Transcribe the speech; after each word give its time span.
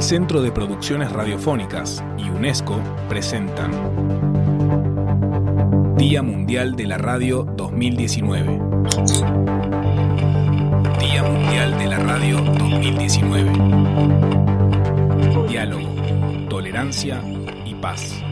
El 0.00 0.04
Centro 0.04 0.40
de 0.40 0.50
Producciones 0.50 1.12
Radiofónicas 1.12 2.02
y 2.16 2.30
UNESCO 2.30 2.80
presentan 3.06 3.70
Día 5.98 6.22
Mundial 6.22 6.74
de 6.74 6.86
la 6.86 6.96
Radio 6.96 7.44
2019. 7.44 8.60
Día 11.00 11.22
Mundial 11.22 11.78
de 11.78 11.86
la 11.86 11.98
Radio 11.98 12.38
2019. 12.38 13.52
Diálogo, 15.50 16.48
tolerancia 16.48 17.22
y 17.66 17.74
paz. 17.74 18.24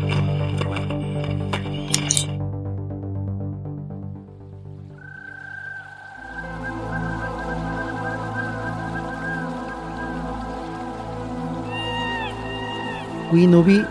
Winubi 13.32 13.84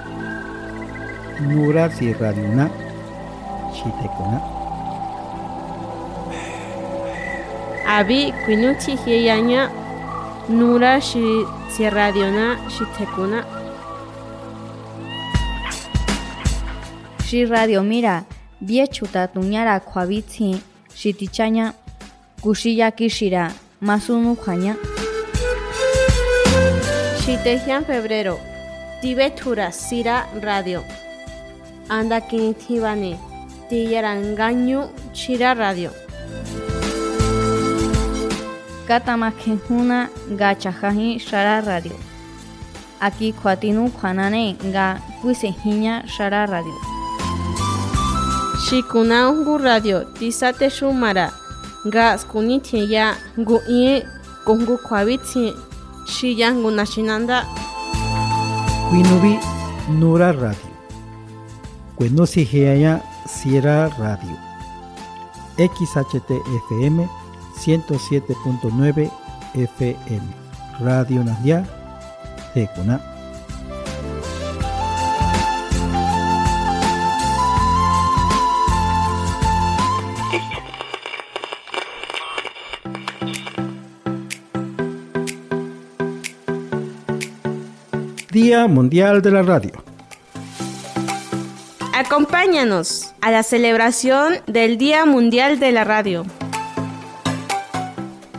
Nura 1.41 1.90
Sierradiuna 1.91 2.70
Chitekuna 3.73 4.41
Abi 7.86 8.34
Quinuchi 8.45 8.95
Hiyaña 8.98 9.70
Nura 10.50 11.00
Shi 11.02 11.45
Sierradiona 11.70 12.58
Shitekuna 12.70 13.45
Shi 17.26 17.45
Radio 17.45 17.84
Mira 17.84 18.26
Biechuta 18.59 19.28
Tuñara 19.28 19.80
Kwabitsi 19.80 20.59
Shitichaña 20.95 21.73
Kushiya 22.42 22.92
Kishira 22.92 23.52
Masunu 23.81 24.36
Jaña. 24.36 24.75
Shitejian 27.22 27.86
Febrero 27.86 28.40
Tibetura 29.02 29.72
Sira 29.72 30.26
Radio. 30.42 30.84
Anda 31.90 32.20
Kinitibane 32.22 33.17
Tiyarangañu 33.70 34.90
Chira 35.14 35.53
Radio. 35.53 35.92
Katamakejuna 38.88 40.09
Gachajaji 40.38 41.20
Shara 41.20 41.62
Radio. 41.62 41.95
Aquí 43.00 43.34
Kwatinu 43.34 43.90
Kwanane 43.92 44.56
Ga 44.73 45.00
Kuisejiña 45.22 46.08
Shara 46.08 46.45
Radio. 46.45 46.73
Shikunaungu 48.70 49.58
Radio 49.58 50.03
Tisate 50.18 50.70
Shumara. 50.70 51.31
Ga 51.86 52.18
Skunitia 52.18 53.16
Gu 53.38 53.62
Ie 53.70 54.03
Kungu 54.45 54.78
Kwabitsi 54.78 55.53
Shiyangu 56.08 56.72
Nashinanda 56.72 57.45
Winubi 58.92 59.40
Nura 60.00 60.32
Radio. 60.32 60.72
Kwenosi 61.96 62.44
Heaya 62.44 63.02
Sierra 63.28 63.90
Radio. 64.00 64.38
XHT 65.58 66.30
FM 66.68 66.98
107.9 67.66 69.10
FM 69.56 70.24
Radio 70.86 71.24
Nadia 71.24 71.66
Tekuna 72.54 73.00
Día 88.31 88.68
Mundial 88.68 89.22
de 89.22 89.31
la 89.31 89.41
Radio. 89.41 89.72
Acompáñanos 91.94 93.13
a 93.22 93.31
la 93.31 93.41
celebración 93.41 94.35
del 94.47 94.78
Día 94.78 95.06
Mundial 95.06 95.62
de 95.62 95.72
la 95.72 95.85
Radio. 95.85 96.25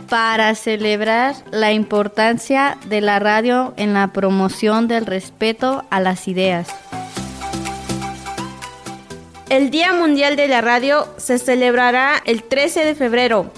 Para 0.07 0.53
celebrar 0.53 1.33
la 1.49 1.73
importancia 1.73 2.77
de 2.85 3.01
la 3.01 3.17
radio 3.17 3.73
en 3.77 3.95
la 3.95 4.13
promoción 4.13 4.87
del 4.87 5.07
respeto 5.07 5.83
a 5.89 5.99
las 5.99 6.27
ideas. 6.27 6.67
El 9.49 9.71
Día 9.71 9.91
Mundial 9.93 10.35
de 10.35 10.47
la 10.47 10.61
Radio 10.61 11.07
se 11.17 11.39
celebrará 11.39 12.21
el 12.25 12.43
13 12.43 12.85
de 12.85 12.93
febrero. 12.93 13.51